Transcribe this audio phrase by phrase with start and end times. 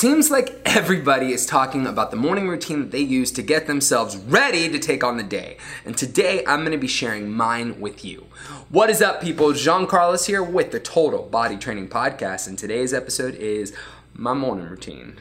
[0.00, 4.16] seems like everybody is talking about the morning routine that they use to get themselves
[4.16, 5.58] ready to take on the day.
[5.84, 8.24] And today I'm to be sharing mine with you.
[8.70, 9.52] What is up, people?
[9.52, 13.74] Jean Carlos here with the Total Body Training Podcast, and today's episode is
[14.14, 15.18] my morning routine.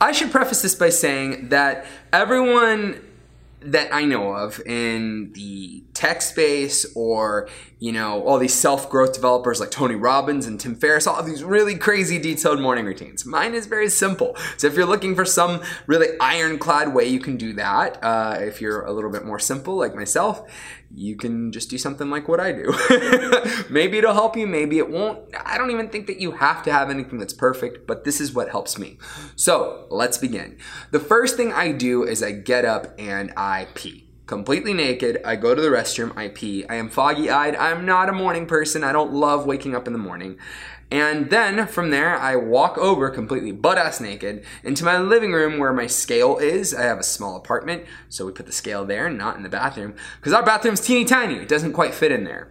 [0.00, 3.02] I should preface this by saying that everyone
[3.60, 7.48] that I know of in the tech space or,
[7.78, 11.42] you know, all these self growth developers like Tony Robbins and Tim Ferriss, all these
[11.42, 13.24] really crazy detailed morning routines.
[13.24, 14.36] Mine is very simple.
[14.56, 18.60] So if you're looking for some really ironclad way you can do that, uh, if
[18.60, 20.48] you're a little bit more simple like myself,
[20.96, 22.74] you can just do something like what I do.
[23.70, 25.18] maybe it'll help you, maybe it won't.
[25.44, 28.32] I don't even think that you have to have anything that's perfect, but this is
[28.32, 28.96] what helps me.
[29.36, 30.56] So let's begin.
[30.92, 35.20] The first thing I do is I get up and I pee completely naked.
[35.24, 36.66] I go to the restroom, I pee.
[36.68, 37.56] I am foggy eyed.
[37.56, 38.84] I'm not a morning person.
[38.84, 40.38] I don't love waking up in the morning.
[40.90, 45.58] And then from there, I walk over completely butt ass naked into my living room
[45.58, 46.72] where my scale is.
[46.72, 49.94] I have a small apartment, so we put the scale there, not in the bathroom,
[50.18, 51.36] because our bathroom's teeny tiny.
[51.36, 52.50] It doesn't quite fit in there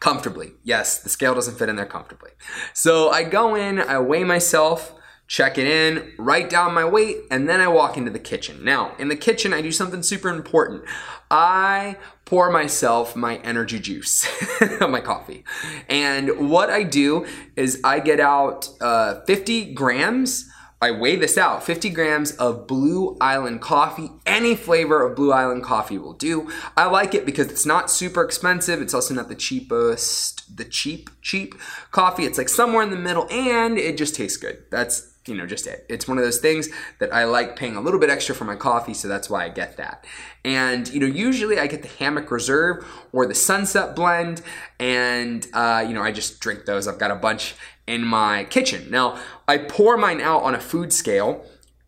[0.00, 0.54] comfortably.
[0.64, 2.30] Yes, the scale doesn't fit in there comfortably.
[2.72, 4.92] So I go in, I weigh myself
[5.26, 8.64] check it in, write down my weight, and then I walk into the kitchen.
[8.64, 10.84] Now, in the kitchen, I do something super important.
[11.30, 14.26] I pour myself my energy juice,
[14.80, 15.44] my coffee.
[15.88, 20.50] And what I do is I get out uh, 50 grams.
[20.82, 24.10] I weigh this out 50 grams of Blue Island coffee.
[24.26, 26.50] Any flavor of Blue Island coffee will do.
[26.76, 28.82] I like it because it's not super expensive.
[28.82, 31.54] It's also not the cheapest, the cheap, cheap
[31.90, 32.24] coffee.
[32.24, 34.64] It's like somewhere in the middle and it just tastes good.
[34.70, 35.86] That's you know, just it.
[35.88, 38.56] It's one of those things that I like paying a little bit extra for my
[38.56, 40.04] coffee, so that's why I get that.
[40.44, 44.42] And, you know, usually I get the Hammock Reserve or the Sunset Blend,
[44.78, 46.86] and, uh, you know, I just drink those.
[46.86, 47.54] I've got a bunch
[47.86, 48.90] in my kitchen.
[48.90, 51.44] Now, I pour mine out on a food scale,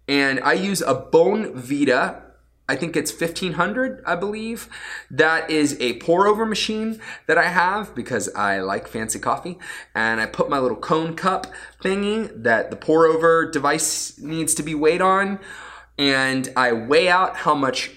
[0.08, 2.22] and I use a Bonavita
[2.68, 4.68] I think it's 1500, I believe.
[5.10, 9.58] That is a pour over machine that I have because I like fancy coffee.
[9.94, 11.46] And I put my little cone cup
[11.82, 15.38] thingy that the pour over device needs to be weighed on.
[15.96, 17.90] And I weigh out how much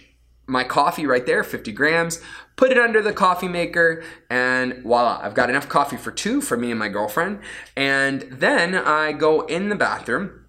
[0.45, 2.21] my coffee right there, 50 grams,
[2.55, 6.57] put it under the coffee maker, and voila, I've got enough coffee for two for
[6.57, 7.39] me and my girlfriend.
[7.75, 10.45] And then I go in the bathroom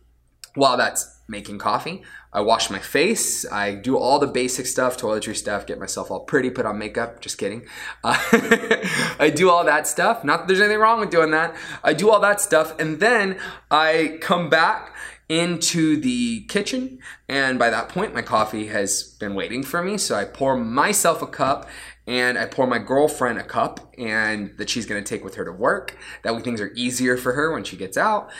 [0.54, 2.02] while that's making coffee.
[2.32, 3.50] I wash my face.
[3.50, 7.20] I do all the basic stuff, toiletry stuff, get myself all pretty, put on makeup.
[7.20, 7.66] Just kidding.
[8.04, 8.16] Uh,
[9.18, 10.22] I do all that stuff.
[10.22, 11.56] Not that there's anything wrong with doing that.
[11.82, 12.78] I do all that stuff.
[12.78, 13.38] And then
[13.70, 14.94] I come back
[15.28, 17.00] into the kitchen.
[17.28, 19.98] And by that point, my coffee has been waiting for me.
[19.98, 21.69] So I pour myself a cup
[22.06, 25.52] and I pour my girlfriend a cup and that she's gonna take with her to
[25.52, 25.96] work.
[26.22, 28.30] That way things are easier for her when she gets out.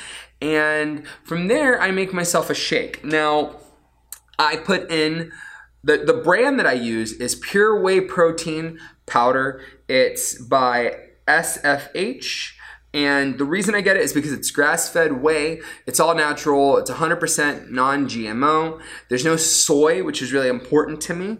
[0.43, 3.05] And from there, I make myself a shake.
[3.05, 3.57] Now,
[4.41, 5.33] I put in
[5.85, 9.63] the, the brand that I use is Pure Whey Protein Powder.
[9.87, 10.97] It's by
[11.29, 12.53] SFH.
[12.93, 15.61] And the reason I get it is because it's grass fed whey.
[15.87, 16.79] It's all natural.
[16.79, 18.81] It's 100% non GMO.
[19.11, 21.37] There's no soy, which is really important to me.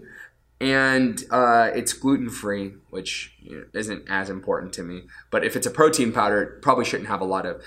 [0.61, 3.35] And uh, it's gluten free, which
[3.73, 5.05] isn't as important to me.
[5.31, 7.65] But if it's a protein powder, it probably shouldn't have a lot of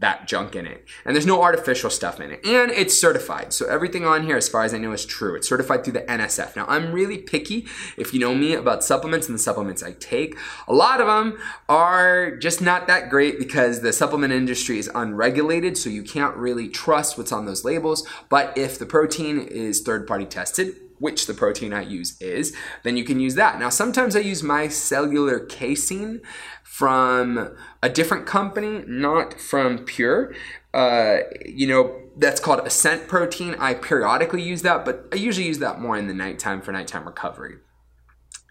[0.00, 0.86] that junk in it.
[1.04, 2.44] And there's no artificial stuff in it.
[2.44, 3.52] And it's certified.
[3.52, 5.34] So everything on here, as far as I know, is true.
[5.34, 6.56] It's certified through the NSF.
[6.56, 7.66] Now, I'm really picky,
[7.96, 10.36] if you know me, about supplements and the supplements I take.
[10.66, 15.76] A lot of them are just not that great because the supplement industry is unregulated,
[15.76, 18.06] so you can't really trust what's on those labels.
[18.28, 22.96] But if the protein is third party tested, which the protein I use is, then
[22.96, 23.58] you can use that.
[23.58, 26.20] Now, sometimes I use my micellar casein
[26.62, 30.34] from a different company, not from Pure.
[30.72, 33.56] Uh, you know, that's called Ascent Protein.
[33.58, 37.04] I periodically use that, but I usually use that more in the nighttime for nighttime
[37.04, 37.56] recovery.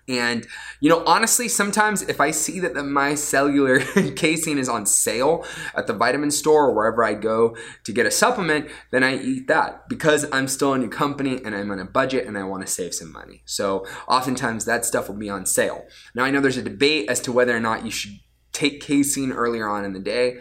[0.10, 0.48] And,
[0.80, 5.86] you know, honestly, sometimes if I see that the micellar casein is on sale at
[5.86, 9.88] the vitamin store or wherever I go to get a supplement, then I eat that
[9.88, 12.72] because I'm still in a company and I'm on a budget and I want to
[12.72, 13.44] save some money.
[13.46, 15.86] So oftentimes that stuff will be on sale.
[16.16, 18.20] Now, I know there's a debate as to whether or not you should
[18.52, 20.40] take casein earlier on in the day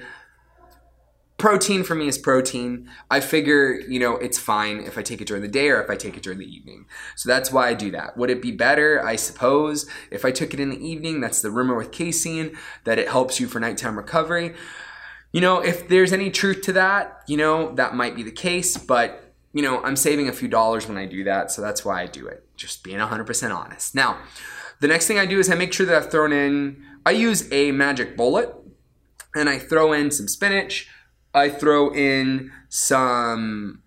[1.39, 2.91] protein for me is protein.
[3.11, 5.89] I figure, you know, it's fine if I take it during the day or if
[5.89, 6.87] I take it during the evening.
[7.15, 8.17] So that's why I do that.
[8.17, 11.21] Would it be better, I suppose, if I took it in the evening?
[11.21, 14.55] That's the rumor with casein, that it helps you for nighttime recovery.
[15.33, 18.77] You know, if there's any truth to that, you know, that might be the case,
[18.77, 22.03] but, you know, I'm saving a few dollars when I do that, so that's why
[22.03, 22.45] I do it.
[22.57, 23.95] Just being 100% honest.
[23.95, 24.19] Now,
[24.81, 27.51] the next thing I do is I make sure that I've thrown in, I use
[27.53, 28.55] a magic bullet
[29.37, 30.89] and I throw in some spinach,
[31.35, 33.83] I throw in some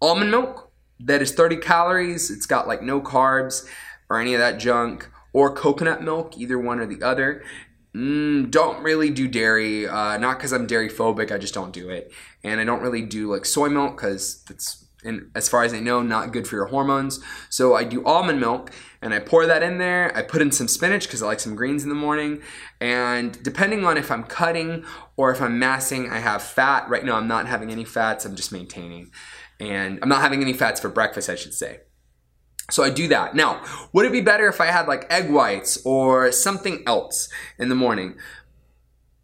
[0.00, 2.30] almond milk that is 30 calories.
[2.30, 3.66] It's got like no carbs
[4.08, 7.42] or any of that junk, or coconut milk, either one or the other.
[7.94, 11.88] Mm, don't really do dairy, uh, not because I'm dairy phobic, I just don't do
[11.88, 12.12] it.
[12.44, 15.80] And I don't really do like soy milk because it's, and as far as I
[15.80, 17.20] know, not good for your hormones.
[17.50, 18.70] So I do almond milk
[19.00, 20.16] and I pour that in there.
[20.16, 22.40] I put in some spinach because I like some greens in the morning.
[22.80, 24.84] And depending on if I'm cutting
[25.16, 26.88] or if I'm massing, I have fat.
[26.88, 29.10] Right now, I'm not having any fats, I'm just maintaining.
[29.58, 31.80] And I'm not having any fats for breakfast, I should say.
[32.70, 33.34] So I do that.
[33.34, 33.62] Now,
[33.92, 37.28] would it be better if I had like egg whites or something else
[37.58, 38.16] in the morning?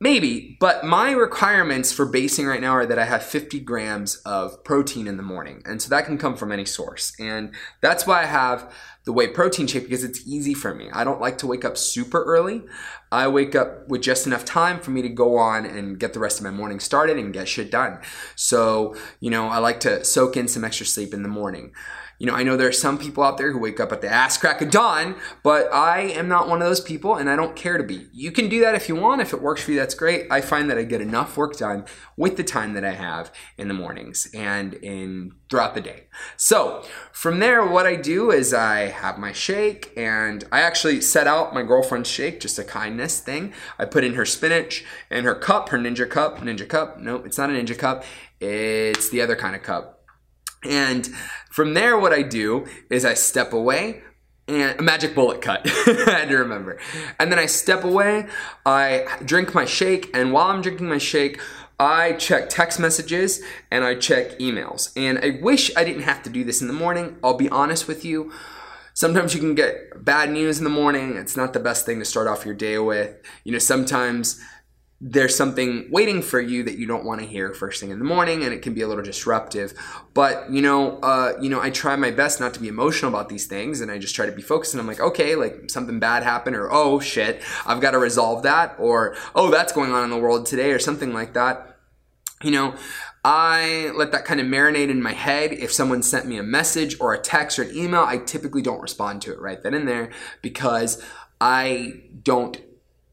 [0.01, 4.63] Maybe, but my requirements for basing right now are that I have 50 grams of
[4.63, 5.61] protein in the morning.
[5.67, 7.13] And so that can come from any source.
[7.19, 8.73] And that's why I have
[9.05, 10.89] the whey protein shake because it's easy for me.
[10.93, 12.63] I don't like to wake up super early.
[13.11, 16.21] I wake up with just enough time for me to go on and get the
[16.21, 17.99] rest of my morning started and get shit done.
[18.37, 21.73] So, you know, I like to soak in some extra sleep in the morning.
[22.19, 24.09] You know, I know there are some people out there who wake up at the
[24.09, 27.55] ass crack of dawn, but I am not one of those people and I don't
[27.55, 28.09] care to be.
[28.13, 29.21] You can do that if you want.
[29.21, 30.27] If it works for you, that's great.
[30.29, 31.85] I find that I get enough work done
[32.17, 36.07] with the time that I have in the mornings and in throughout the day.
[36.37, 41.29] So from there, what I do is I have my shake and I actually set
[41.29, 43.53] out my girlfriend's shake, just a kindness thing.
[43.79, 46.99] I put in her spinach and her cup, her ninja cup, ninja cup.
[46.99, 48.03] No, it's not a ninja cup.
[48.41, 49.98] It's the other kind of cup
[50.65, 51.07] and
[51.51, 54.03] from there, what I do is I step away
[54.47, 55.63] and a magic bullet cut.
[55.87, 56.79] I had to remember.
[57.19, 58.27] And then I step away,
[58.65, 61.41] I drink my shake, and while I'm drinking my shake,
[61.81, 63.41] I check text messages
[63.71, 64.91] and I check emails.
[64.97, 67.19] And I wish I didn't have to do this in the morning.
[67.23, 68.33] I'll be honest with you.
[68.95, 71.17] Sometimes you can get bad news in the morning.
[71.17, 73.17] It's not the best thing to start off your day with.
[73.45, 74.41] You know, sometimes
[75.01, 78.05] there's something waiting for you that you don't want to hear first thing in the
[78.05, 79.73] morning and it can be a little disruptive.
[80.13, 83.29] But you know uh, you know i try my best not to be emotional about
[83.29, 86.01] these things and i just try to be focused and i'm like okay like something
[86.01, 90.03] bad happened or oh shit i've got to resolve that or oh that's going on
[90.05, 91.77] in the world today or something like that.
[92.43, 92.75] You know
[93.25, 95.53] I let that kind of marinate in my head.
[95.53, 98.81] If someone sent me a message or a text or an email, I typically don't
[98.81, 100.11] respond to it right then and there
[100.41, 101.05] because
[101.41, 102.57] I don't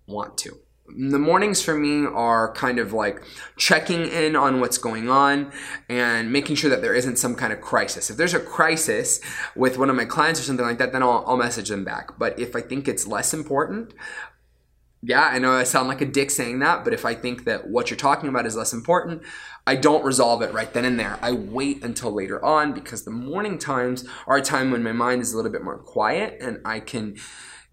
[0.07, 3.23] want to the mornings for me are kind of like
[3.57, 5.51] checking in on what's going on
[5.89, 8.09] and making sure that there isn't some kind of crisis.
[8.09, 9.19] If there's a crisis
[9.55, 12.19] with one of my clients or something like that, then I'll, I'll message them back.
[12.19, 13.93] But if I think it's less important,
[15.01, 17.67] yeah, I know I sound like a dick saying that, but if I think that
[17.67, 19.23] what you're talking about is less important,
[19.67, 21.17] I don't resolve it right then and there.
[21.21, 25.21] I wait until later on because the morning times are a time when my mind
[25.21, 27.17] is a little bit more quiet and I can,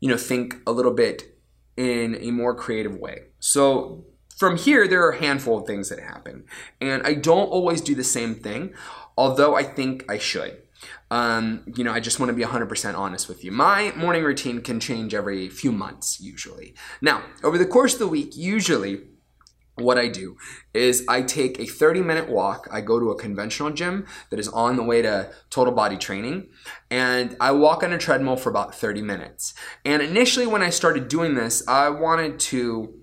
[0.00, 1.31] you know, think a little bit
[1.76, 3.24] in a more creative way.
[3.40, 4.04] So
[4.36, 6.44] from here, there are a handful of things that happen.
[6.80, 8.74] And I don't always do the same thing,
[9.16, 10.58] although I think I should.
[11.10, 13.52] Um, you know, I just want to be 100% honest with you.
[13.52, 16.74] My morning routine can change every few months, usually.
[17.00, 19.02] Now, over the course of the week, usually
[19.76, 20.36] what I do
[20.74, 22.68] is I take a 30 minute walk.
[22.70, 26.48] I go to a conventional gym that is on the way to total body training
[26.90, 29.54] and I walk on a treadmill for about 30 minutes.
[29.84, 32.94] And initially, when I started doing this, I wanted to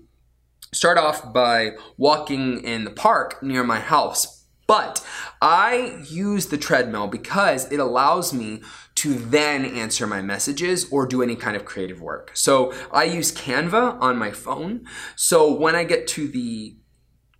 [0.72, 4.46] start off by walking in the park near my house.
[4.68, 5.04] But
[5.42, 8.62] I use the treadmill because it allows me
[9.00, 12.32] to then answer my messages or do any kind of creative work.
[12.34, 14.84] So I use Canva on my phone.
[15.16, 16.76] So when I get to the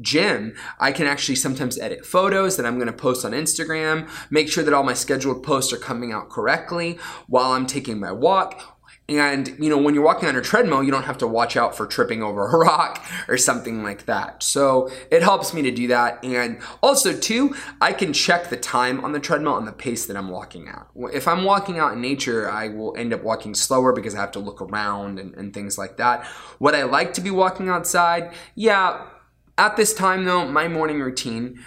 [0.00, 4.48] gym, I can actually sometimes edit photos that I'm going to post on Instagram, make
[4.48, 8.79] sure that all my scheduled posts are coming out correctly while I'm taking my walk
[9.10, 11.76] and, you know, when you're walking on a treadmill, you don't have to watch out
[11.76, 14.42] for tripping over a rock or something like that.
[14.42, 16.24] So it helps me to do that.
[16.24, 20.16] And also, too, I can check the time on the treadmill and the pace that
[20.16, 20.86] I'm walking at.
[21.12, 24.32] If I'm walking out in nature, I will end up walking slower because I have
[24.32, 26.24] to look around and, and things like that.
[26.60, 28.32] Would I like to be walking outside?
[28.54, 29.06] Yeah.
[29.58, 31.58] At this time, though, my morning routine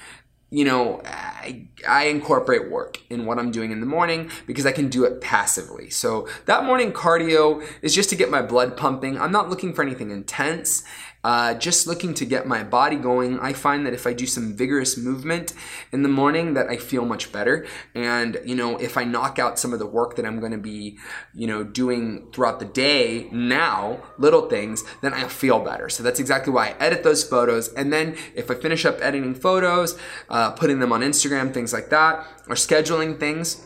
[0.53, 4.71] you know, I, I, incorporate work in what I'm doing in the morning because I
[4.71, 5.89] can do it passively.
[5.89, 9.19] So that morning cardio is just to get my blood pumping.
[9.19, 10.83] I'm not looking for anything intense.
[11.23, 13.39] Uh, just looking to get my body going.
[13.39, 15.53] I find that if I do some vigorous movement
[15.91, 17.65] in the morning, that I feel much better.
[17.95, 20.57] And you know, if I knock out some of the work that I'm going to
[20.57, 20.97] be,
[21.33, 25.89] you know, doing throughout the day now, little things, then I feel better.
[25.89, 27.73] So that's exactly why I edit those photos.
[27.73, 29.97] And then if I finish up editing photos,
[30.29, 33.61] uh, putting them on Instagram, things like that, or scheduling things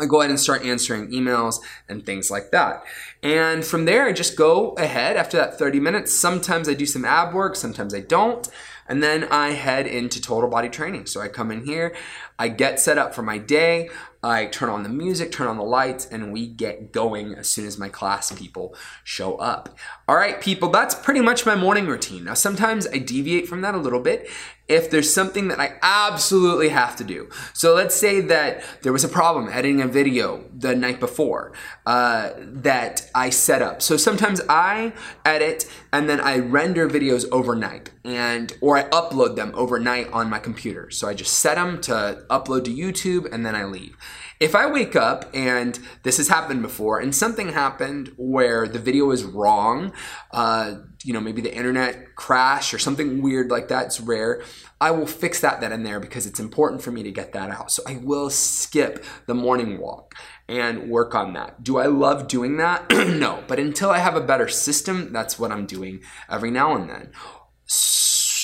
[0.00, 1.56] I go ahead and start answering emails
[1.88, 2.82] and things like that.
[3.22, 6.12] And from there, I just go ahead after that 30 minutes.
[6.12, 8.48] Sometimes I do some ab work, sometimes I don't.
[8.88, 11.06] And then I head into total body training.
[11.06, 11.94] So I come in here,
[12.40, 13.90] I get set up for my day,
[14.22, 17.66] I turn on the music, turn on the lights, and we get going as soon
[17.66, 19.78] as my class people show up.
[20.06, 22.24] All right, people, that's pretty much my morning routine.
[22.24, 24.28] Now, sometimes I deviate from that a little bit
[24.68, 27.28] if there's something that I absolutely have to do.
[27.54, 31.52] So let's say that there was a problem editing a video the night before
[31.86, 33.82] uh, that I set up.
[33.82, 34.92] So sometimes I
[35.24, 40.38] edit and then I render videos overnight and or I upload them overnight on my
[40.38, 40.88] computer.
[40.90, 43.96] So I just set them to upload to YouTube and then I leave.
[44.38, 49.10] If I wake up and this has happened before and something happened where the video
[49.10, 49.92] is wrong,
[50.30, 54.42] uh, you know, maybe the internet crash or something weird like that, it's rare,
[54.80, 57.50] I will fix that then and there because it's important for me to get that
[57.50, 57.70] out.
[57.70, 60.14] So I will skip the morning walk
[60.48, 61.62] and work on that.
[61.62, 62.90] Do I love doing that?
[62.90, 66.88] no, but until I have a better system, that's what I'm doing every now and
[66.88, 67.12] then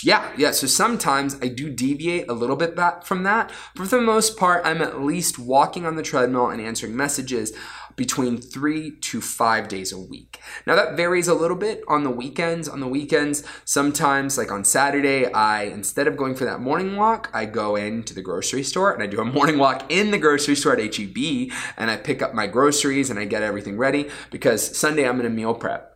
[0.02, 0.50] yeah, yeah.
[0.50, 3.50] So sometimes I do deviate a little bit back from that.
[3.74, 7.52] For the most part, I'm at least walking on the treadmill and answering messages
[7.96, 10.38] between three to five days a week.
[10.66, 12.68] Now that varies a little bit on the weekends.
[12.68, 17.30] On the weekends, sometimes like on Saturday, I instead of going for that morning walk,
[17.32, 20.56] I go into the grocery store and I do a morning walk in the grocery
[20.56, 24.76] store at HEB and I pick up my groceries and I get everything ready because
[24.76, 25.95] Sunday I'm gonna meal prep.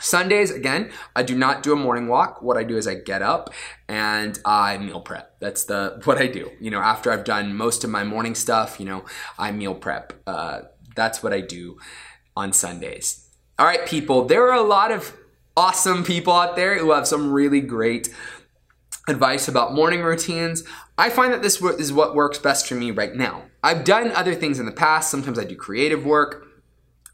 [0.00, 2.42] Sundays, again, I do not do a morning walk.
[2.42, 3.50] What I do is I get up
[3.88, 5.38] and I meal prep.
[5.40, 6.50] That's the what I do.
[6.60, 9.04] You know, after I've done most of my morning stuff, you know,
[9.38, 10.14] I meal prep.
[10.26, 10.62] Uh,
[10.96, 11.78] that's what I do
[12.36, 13.28] on Sundays.
[13.58, 15.16] All right, people, there are a lot of
[15.56, 18.08] awesome people out there who have some really great
[19.08, 20.64] advice about morning routines.
[20.96, 23.44] I find that this is what works best for me right now.
[23.62, 25.10] I've done other things in the past.
[25.10, 26.46] Sometimes I do creative work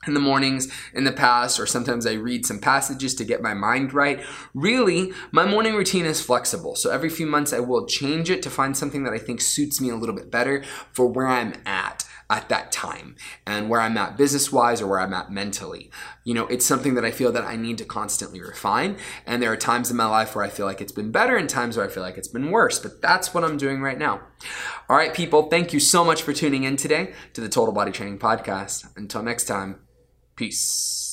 [0.06, 3.54] in the mornings in the past, or sometimes I read some passages to get my
[3.54, 4.22] mind right.
[4.54, 6.74] Really, my morning routine is flexible.
[6.76, 9.80] So every few months I will change it to find something that I think suits
[9.80, 13.14] me a little bit better for where I'm at at that time
[13.46, 15.90] and where I'm at business wise or where I'm at mentally.
[16.24, 18.96] You know, it's something that I feel that I need to constantly refine.
[19.26, 21.48] And there are times in my life where I feel like it's been better and
[21.48, 22.78] times where I feel like it's been worse.
[22.78, 24.22] But that's what I'm doing right now.
[24.88, 27.92] All right, people, thank you so much for tuning in today to the Total Body
[27.92, 28.96] Training Podcast.
[28.96, 29.85] Until next time.
[30.36, 31.05] Peace.